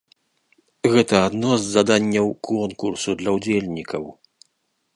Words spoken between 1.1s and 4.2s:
адно з заданняў конкурсу для ўдзельнікаў.